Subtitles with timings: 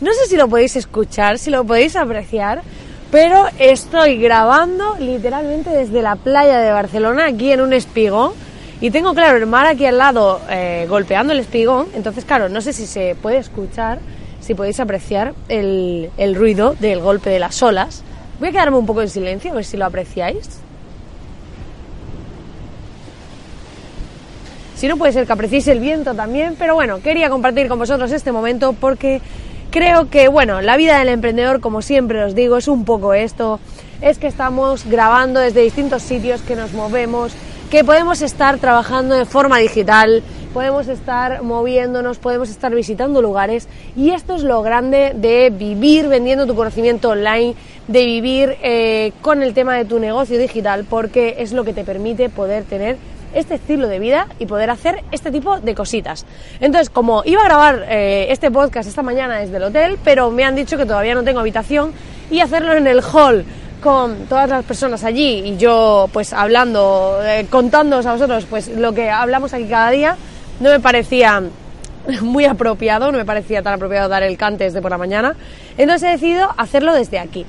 [0.00, 2.62] no sé si lo podéis escuchar, si lo podéis apreciar,
[3.10, 8.32] pero estoy grabando literalmente desde la playa de Barcelona, aquí en un espigón.
[8.80, 11.86] Y tengo, claro, el mar aquí al lado eh, golpeando el espigón.
[11.94, 14.00] Entonces, claro, no sé si se puede escuchar,
[14.40, 18.02] si podéis apreciar el, el ruido del golpe de las olas.
[18.38, 20.60] Voy a quedarme un poco en silencio, a ver si lo apreciáis.
[24.76, 28.12] Si no, puede ser que apreciéis el viento también, pero bueno, quería compartir con vosotros
[28.12, 29.22] este momento porque
[29.76, 33.60] Creo que, bueno, la vida del emprendedor, como siempre os digo, es un poco esto,
[34.00, 37.34] es que estamos grabando desde distintos sitios, que nos movemos,
[37.70, 40.22] que podemos estar trabajando de forma digital,
[40.54, 43.68] podemos estar moviéndonos, podemos estar visitando lugares.
[43.94, 47.54] Y esto es lo grande de vivir vendiendo tu conocimiento online,
[47.86, 51.84] de vivir eh, con el tema de tu negocio digital, porque es lo que te
[51.84, 52.96] permite poder tener
[53.34, 56.26] este estilo de vida y poder hacer este tipo de cositas.
[56.60, 60.44] Entonces, como iba a grabar eh, este podcast esta mañana desde el hotel, pero me
[60.44, 61.92] han dicho que todavía no tengo habitación
[62.30, 63.44] y hacerlo en el hall
[63.82, 68.92] con todas las personas allí y yo pues hablando, eh, contándoos a vosotros pues lo
[68.92, 70.16] que hablamos aquí cada día,
[70.60, 71.42] no me parecía
[72.22, 75.36] muy apropiado, no me parecía tan apropiado dar el cante desde por la mañana,
[75.76, 77.46] entonces he decidido hacerlo desde aquí.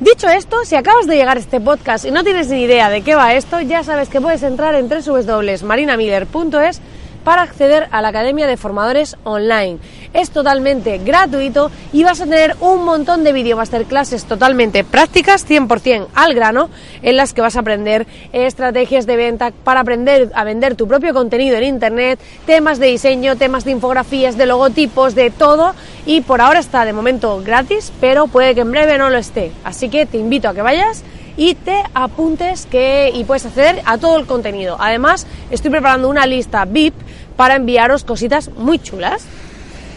[0.00, 3.02] Dicho esto, si acabas de llegar a este podcast y no tienes ni idea de
[3.02, 6.80] qué va esto, ya sabes que puedes entrar en www.marinamiller.es
[7.24, 9.78] para acceder a la Academia de Formadores Online.
[10.12, 16.08] Es totalmente gratuito y vas a tener un montón de video masterclasses totalmente prácticas, 100%
[16.14, 16.70] al grano,
[17.02, 21.14] en las que vas a aprender estrategias de venta para aprender a vender tu propio
[21.14, 25.74] contenido en Internet, temas de diseño, temas de infografías, de logotipos, de todo.
[26.06, 29.52] Y por ahora está de momento gratis, pero puede que en breve no lo esté.
[29.64, 31.04] Así que te invito a que vayas
[31.36, 34.76] y te apuntes que, y puedes acceder a todo el contenido.
[34.78, 36.94] Además, estoy preparando una lista VIP
[37.36, 39.24] para enviaros cositas muy chulas.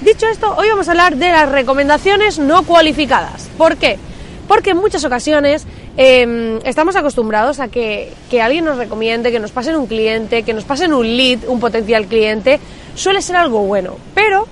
[0.02, 3.50] Dicho esto, hoy vamos a hablar de las recomendaciones no cualificadas.
[3.58, 3.98] ¿Por qué?
[4.48, 9.52] Porque en muchas ocasiones em, estamos acostumbrados a que, que, alguien nos recomiende, que nos
[9.52, 12.60] pasen un cliente, que nos pasen un lead, un potencial cliente,
[12.96, 13.96] suele ser algo bueno.
[14.14, 14.48] Pero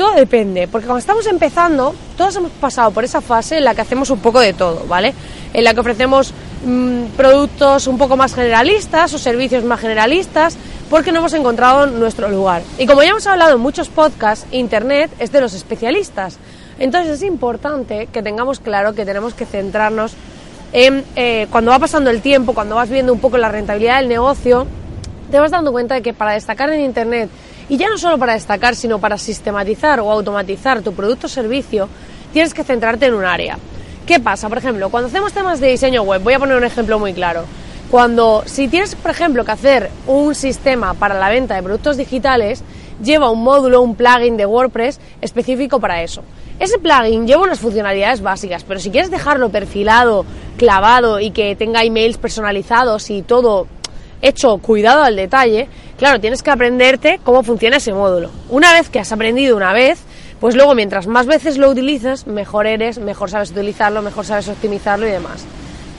[0.00, 3.82] todo depende, porque cuando estamos empezando, todos hemos pasado por esa fase en la que
[3.82, 5.12] hacemos un poco de todo, ¿vale?
[5.52, 6.32] En la que ofrecemos
[6.64, 10.56] mm, productos un poco más generalistas o servicios más generalistas,
[10.88, 12.62] porque no hemos encontrado nuestro lugar.
[12.78, 16.38] Y como ya hemos hablado en muchos podcasts, Internet es de los especialistas.
[16.78, 20.14] Entonces es importante que tengamos claro que tenemos que centrarnos
[20.72, 24.08] en, eh, cuando va pasando el tiempo, cuando vas viendo un poco la rentabilidad del
[24.08, 24.66] negocio,
[25.30, 27.28] te vas dando cuenta de que para destacar en Internet
[27.70, 31.88] y ya no solo para destacar, sino para sistematizar o automatizar tu producto o servicio,
[32.32, 33.58] tienes que centrarte en un área.
[34.04, 34.48] ¿Qué pasa?
[34.48, 37.44] Por ejemplo, cuando hacemos temas de diseño web, voy a poner un ejemplo muy claro.
[37.88, 42.64] Cuando, si tienes, por ejemplo, que hacer un sistema para la venta de productos digitales,
[43.00, 46.24] lleva un módulo, un plugin de WordPress específico para eso.
[46.58, 50.26] Ese plugin lleva unas funcionalidades básicas, pero si quieres dejarlo perfilado,
[50.56, 53.68] clavado y que tenga emails personalizados y todo
[54.22, 58.30] hecho cuidado al detalle, claro, tienes que aprenderte cómo funciona ese módulo.
[58.48, 60.00] Una vez que has aprendido una vez,
[60.40, 65.06] pues luego mientras más veces lo utilizas, mejor eres, mejor sabes utilizarlo, mejor sabes optimizarlo
[65.06, 65.44] y demás.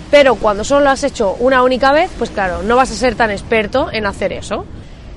[0.09, 3.15] Pero cuando solo lo has hecho una única vez, pues claro, no vas a ser
[3.15, 4.65] tan experto en hacer eso.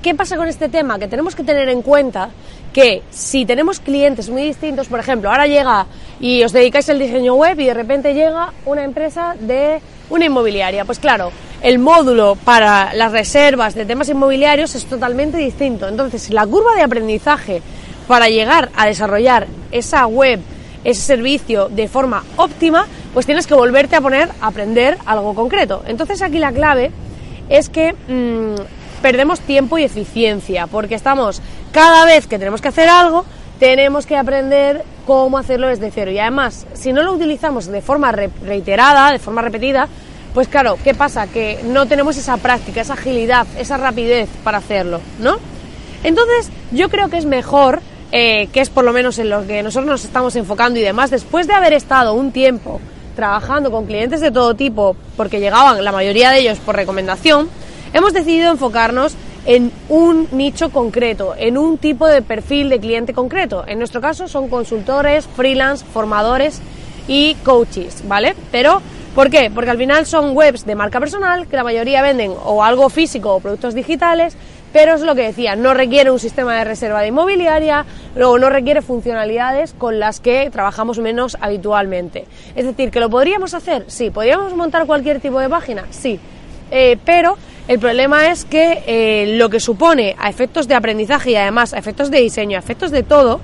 [0.01, 0.99] ¿Qué pasa con este tema?
[0.99, 2.29] Que tenemos que tener en cuenta
[2.71, 5.87] que si tenemos clientes muy distintos, por ejemplo, ahora llega
[6.19, 10.85] y os dedicáis al diseño web y de repente llega una empresa de una inmobiliaria,
[10.85, 11.31] pues claro,
[11.61, 15.87] el módulo para las reservas de temas inmobiliarios es totalmente distinto.
[15.87, 17.61] Entonces, la curva de aprendizaje
[18.07, 20.39] para llegar a desarrollar esa web,
[20.83, 25.83] ese servicio de forma óptima, pues tienes que volverte a poner a aprender algo concreto.
[25.87, 26.91] Entonces, aquí la clave
[27.49, 31.41] es que mm, perdemos tiempo y eficiencia, porque estamos
[31.71, 33.25] cada vez que tenemos que hacer algo,
[33.59, 36.11] tenemos que aprender cómo hacerlo desde cero.
[36.11, 39.87] Y además, si no lo utilizamos de forma reiterada, de forma repetida,
[40.35, 41.27] pues claro, ¿qué pasa?
[41.27, 45.37] Que no tenemos esa práctica, esa agilidad, esa rapidez para hacerlo, ¿no?
[46.03, 49.63] Entonces, yo creo que es mejor, eh, que es por lo menos en lo que
[49.63, 52.81] nosotros nos estamos enfocando y demás, después de haber estado un tiempo
[53.15, 57.49] trabajando con clientes de todo tipo, porque llegaban la mayoría de ellos por recomendación,
[57.93, 59.15] hemos decidido enfocarnos
[59.45, 63.63] en un nicho concreto, en un tipo de perfil de cliente concreto.
[63.67, 66.61] En nuestro caso son consultores, freelance, formadores
[67.07, 68.35] y coaches, ¿vale?
[68.51, 68.81] Pero,
[69.15, 69.49] ¿por qué?
[69.49, 73.33] Porque al final son webs de marca personal que la mayoría venden o algo físico
[73.33, 74.35] o productos digitales,
[74.73, 77.85] pero es lo que decía, no requiere un sistema de reserva de inmobiliaria,
[78.15, 82.25] luego no requiere funcionalidades con las que trabajamos menos habitualmente.
[82.57, 86.19] Es decir, que lo podríamos hacer, sí, podríamos montar cualquier tipo de página, sí,
[86.71, 87.37] eh, pero
[87.69, 91.77] el problema es que eh, lo que supone a efectos de aprendizaje y además a
[91.77, 93.39] efectos de diseño, a efectos de todo,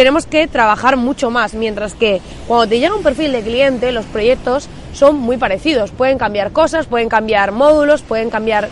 [0.00, 4.06] tenemos que trabajar mucho más, mientras que cuando te llega un perfil de cliente, los
[4.06, 8.70] proyectos son muy parecidos, pueden cambiar cosas, pueden cambiar módulos, pueden cambiar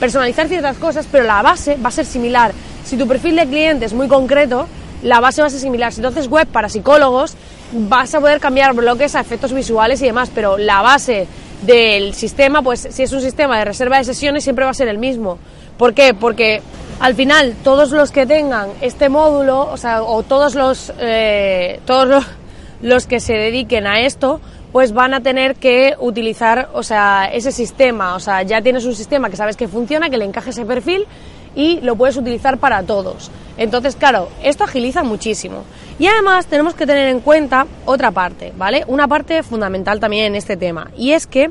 [0.00, 2.52] personalizar ciertas cosas, pero la base va a ser similar.
[2.84, 4.66] Si tu perfil de cliente es muy concreto,
[5.02, 5.92] la base va a ser similar.
[5.92, 7.36] Si entonces web para psicólogos,
[7.72, 11.26] vas a poder cambiar bloques a efectos visuales y demás, pero la base
[11.60, 14.88] del sistema, pues si es un sistema de reserva de sesiones, siempre va a ser
[14.88, 15.38] el mismo.
[15.76, 16.14] ¿Por qué?
[16.14, 16.62] Porque
[17.02, 22.06] al final todos los que tengan este módulo, o sea, o todos los, eh, todos
[22.06, 22.24] los,
[22.80, 24.40] los que se dediquen a esto,
[24.70, 28.94] pues van a tener que utilizar, o sea, ese sistema, o sea, ya tienes un
[28.94, 31.04] sistema que sabes que funciona, que le encaje ese perfil
[31.56, 33.32] y lo puedes utilizar para todos.
[33.56, 35.64] Entonces, claro, esto agiliza muchísimo.
[35.98, 38.84] Y además tenemos que tener en cuenta otra parte, ¿vale?
[38.86, 41.50] Una parte fundamental también en este tema, y es que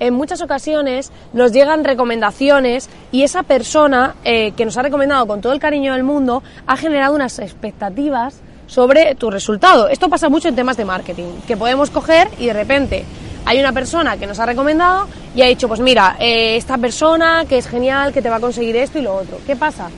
[0.00, 5.40] en muchas ocasiones nos llegan recomendaciones y esa persona eh, que nos ha recomendado con
[5.40, 9.88] todo el cariño del mundo ha generado unas expectativas sobre tu resultado.
[9.88, 13.04] Esto pasa mucho en temas de marketing, que podemos coger y de repente
[13.44, 17.44] hay una persona que nos ha recomendado y ha dicho, pues mira, eh, esta persona
[17.48, 19.38] que es genial, que te va a conseguir esto y lo otro.
[19.46, 19.88] ¿Qué pasa?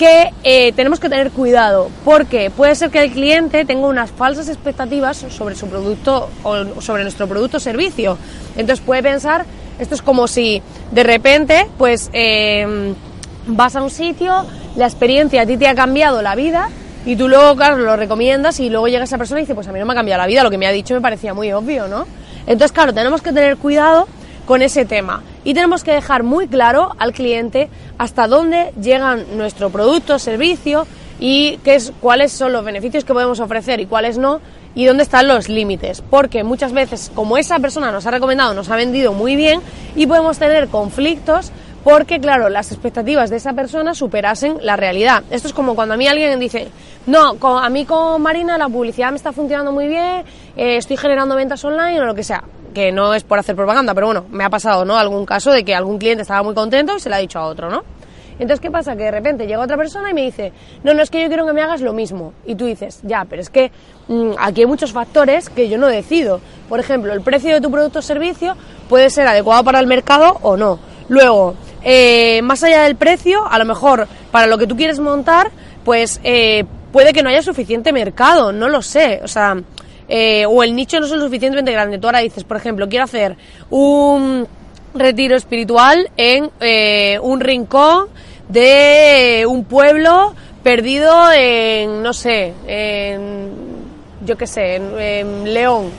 [0.00, 4.48] Que eh, tenemos que tener cuidado, porque puede ser que el cliente tenga unas falsas
[4.48, 8.16] expectativas sobre su producto o sobre nuestro producto o servicio.
[8.56, 9.44] Entonces puede pensar,
[9.78, 12.94] esto es como si de repente, pues eh,
[13.46, 16.70] vas a un sitio, la experiencia a ti te ha cambiado la vida
[17.04, 19.72] y tú luego, claro, lo recomiendas y luego llega esa persona y dice, pues a
[19.72, 21.52] mí no me ha cambiado la vida, lo que me ha dicho me parecía muy
[21.52, 22.06] obvio, ¿no?
[22.46, 24.08] Entonces, claro, tenemos que tener cuidado
[24.46, 29.70] con ese tema y tenemos que dejar muy claro al cliente hasta dónde llegan nuestro
[29.70, 30.86] producto, servicio
[31.18, 34.40] y qué es, cuáles son los beneficios que podemos ofrecer y cuáles no
[34.74, 36.02] y dónde están los límites.
[36.08, 39.60] Porque muchas veces, como esa persona nos ha recomendado, nos ha vendido muy bien
[39.96, 41.52] y podemos tener conflictos
[41.84, 45.22] porque, claro, las expectativas de esa persona superasen la realidad.
[45.30, 46.68] Esto es como cuando a mí alguien dice,
[47.06, 50.24] no, a mí con Marina la publicidad me está funcionando muy bien,
[50.56, 52.44] eh, estoy generando ventas online o lo que sea,
[52.74, 54.96] que no es por hacer propaganda, pero bueno, me ha pasado, ¿no?
[54.96, 57.46] Algún caso de que algún cliente estaba muy contento y se lo ha dicho a
[57.46, 57.82] otro, ¿no?
[58.40, 58.96] Entonces, ¿qué pasa?
[58.96, 60.52] Que de repente llega otra persona y me dice,
[60.82, 62.32] no, no es que yo quiero que me hagas lo mismo.
[62.46, 63.70] Y tú dices, ya, pero es que
[64.08, 66.40] mm, aquí hay muchos factores que yo no decido.
[66.66, 68.56] Por ejemplo, el precio de tu producto o servicio
[68.88, 70.78] puede ser adecuado para el mercado o no.
[71.08, 75.50] Luego, eh, más allá del precio, a lo mejor para lo que tú quieres montar,
[75.84, 79.56] pues eh, puede que no haya suficiente mercado, no lo sé, o sea,
[80.10, 81.98] eh, o el nicho no es lo suficientemente grande.
[81.98, 83.36] Tú ahora dices, por ejemplo, quiero hacer
[83.70, 84.46] un
[84.92, 86.50] retiro espiritual en
[87.22, 88.08] un rincón
[88.48, 93.50] de un pueblo perdido en, no sé, en,
[94.26, 95.90] yo qué sé, en León.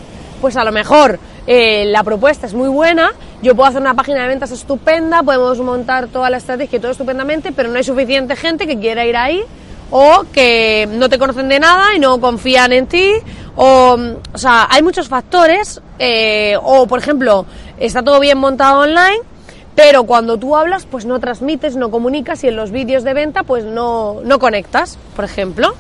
[0.42, 4.22] Pues a lo mejor eh, la propuesta es muy buena, yo puedo hacer una página
[4.22, 8.36] de ventas estupenda, podemos montar toda la estrategia y todo estupendamente, pero no hay suficiente
[8.36, 9.44] gente que quiera ir ahí
[9.90, 13.12] o que no te conocen de nada y no confían en ti,
[13.56, 13.98] o,
[14.34, 17.46] o sea, hay muchos factores, eh, o por ejemplo,
[17.80, 19.20] está todo bien montado online,
[19.76, 23.44] pero cuando tú hablas, pues no transmites, no comunicas y en los vídeos de venta,
[23.44, 25.74] pues no, no conectas, por ejemplo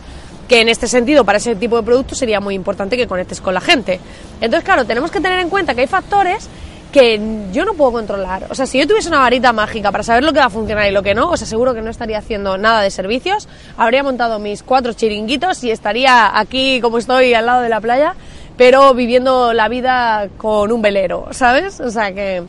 [0.51, 3.53] que en este sentido para ese tipo de producto sería muy importante que conectes con
[3.53, 4.01] la gente.
[4.41, 6.49] Entonces, claro, tenemos que tener en cuenta que hay factores
[6.91, 7.19] que
[7.51, 8.48] yo no puedo controlar.
[8.50, 10.88] O sea, si yo tuviese una varita mágica para saber lo que va a funcionar
[10.88, 14.39] y lo que no, os aseguro que no estaría haciendo nada de servicios, habría montado
[14.39, 18.15] mis cuatro chiringuitos y estaría aquí como estoy al lado de la playa,
[18.57, 21.79] pero viviendo la vida con un velero, ¿sabes?
[21.79, 22.43] O sea que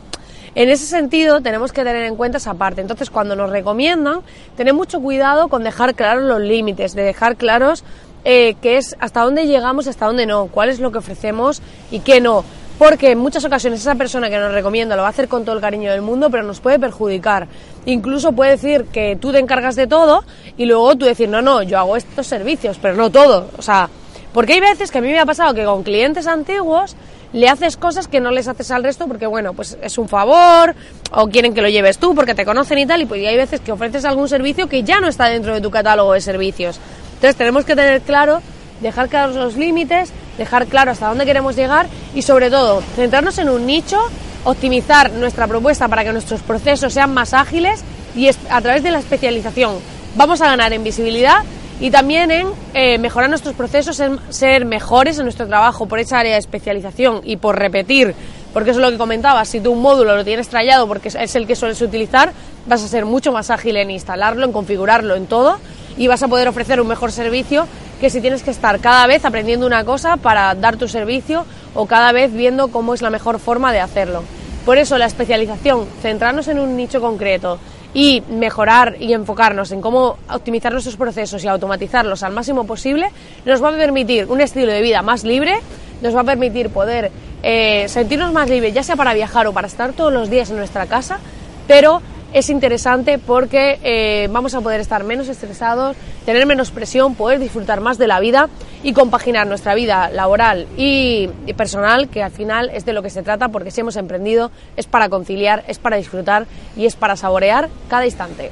[0.55, 2.83] en ese sentido, tenemos que tener en cuenta esa parte.
[2.83, 4.21] Entonces, cuando nos recomiendan,
[4.55, 7.85] tener mucho cuidado con dejar claros los límites, de dejar claros
[8.25, 12.01] eh, qué es hasta dónde llegamos hasta dónde no, cuál es lo que ofrecemos y
[12.01, 12.45] qué no.
[12.79, 15.55] Porque en muchas ocasiones esa persona que nos recomienda lo va a hacer con todo
[15.55, 17.47] el cariño del mundo, pero nos puede perjudicar.
[17.87, 20.25] Incluso puede decir que tú te encargas de todo
[20.57, 23.50] y luego tú decir, no, no, yo hago estos servicios, pero no todo.
[23.57, 23.88] O sea,
[24.33, 26.97] Porque hay veces que a mí me ha pasado que con clientes antiguos
[27.33, 30.75] le haces cosas que no les haces al resto porque, bueno, pues es un favor
[31.12, 33.61] o quieren que lo lleves tú porque te conocen y tal, y pues hay veces
[33.61, 36.79] que ofreces algún servicio que ya no está dentro de tu catálogo de servicios.
[37.14, 38.41] Entonces tenemos que tener claro,
[38.81, 43.49] dejar claros los límites, dejar claro hasta dónde queremos llegar y sobre todo centrarnos en
[43.49, 43.99] un nicho,
[44.45, 47.85] optimizar nuestra propuesta para que nuestros procesos sean más ágiles
[48.15, 49.77] y a través de la especialización.
[50.15, 51.43] Vamos a ganar en visibilidad
[51.81, 56.19] y también en eh, mejorar nuestros procesos, en ser mejores en nuestro trabajo por esa
[56.19, 58.15] área de especialización y por repetir,
[58.53, 61.35] porque eso es lo que comentaba, si tú un módulo lo tienes trallado porque es
[61.35, 62.33] el que sueles utilizar,
[62.67, 65.59] vas a ser mucho más ágil en instalarlo, en configurarlo, en todo
[65.97, 67.67] y vas a poder ofrecer un mejor servicio
[68.03, 71.87] que si tienes que estar cada vez aprendiendo una cosa para dar tu servicio o
[71.87, 74.25] cada vez viendo cómo es la mejor forma de hacerlo.
[74.67, 77.61] Por eso la especialización, centrarnos en un nicho concreto,
[77.95, 83.07] y mejorar y enfocarnos en cómo optimizar nuestros procesos y automatizarlos al máximo posible,
[83.45, 85.61] nos va a permitir un estilo de vida más libre,
[86.01, 87.13] nos va a permitir poder
[87.45, 90.57] eh, sentirnos más libres, ya sea para viajar o para estar todos los días en
[90.57, 91.21] nuestra casa,
[91.69, 97.39] pero es interesante porque eh, vamos a poder estar menos estresados, tener menos presión, poder
[97.39, 98.49] disfrutar más de la vida
[98.83, 103.23] y compaginar nuestra vida laboral y, personal, que al final es de lo que se
[103.23, 106.47] trata, porque si hemos emprendido es para conciliar, es para disfrutar
[106.77, 108.51] y es para saborear cada instante.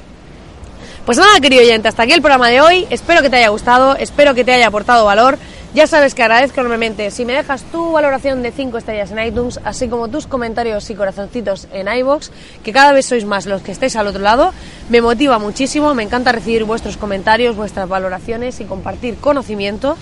[1.05, 2.85] Pues nada, querido oyente, hasta aquí el programa de hoy.
[2.91, 5.39] Espero que te haya gustado, espero que te haya aportado valor.
[5.73, 9.57] Ya sabes que agradezco enormemente si me dejas tu valoración de 5 estrellas en iTunes,
[9.63, 12.29] así como tus comentarios y corazoncitos en iBox,
[12.61, 14.53] que cada vez sois más los que estáis al otro lado.
[14.89, 19.95] Me motiva muchísimo, me encanta recibir vuestros comentarios, vuestras valoraciones y compartir conocimiento.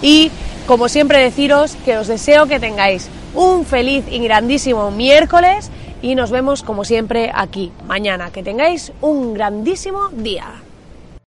[0.00, 0.30] Y
[0.66, 6.30] como siempre deciros que os deseo que tengáis un feliz y grandísimo miércoles y nos
[6.30, 8.30] vemos como siempre aquí mañana.
[8.30, 10.62] Que tengáis un grandísimo día.